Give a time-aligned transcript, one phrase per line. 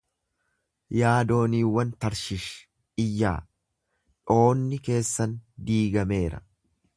[0.99, 2.47] Yaa dooniiwwan Tarshish
[3.03, 3.35] iyyaa,
[4.31, 5.37] dhoonni keessan
[5.69, 6.43] diigameera.